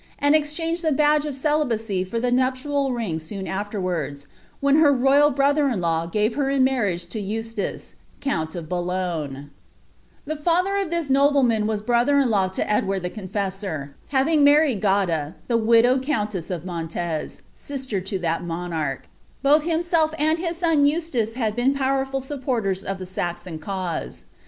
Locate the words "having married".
14.07-14.81